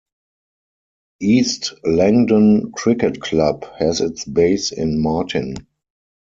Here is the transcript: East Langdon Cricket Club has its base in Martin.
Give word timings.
East 1.21 1.75
Langdon 1.83 2.71
Cricket 2.71 3.21
Club 3.21 3.65
has 3.77 4.01
its 4.01 4.25
base 4.25 4.71
in 4.71 4.99
Martin. 4.99 5.53